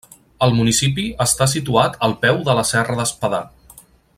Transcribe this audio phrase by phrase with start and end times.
[0.45, 3.43] El municipi està situat al peu de la Serra d'Espadà.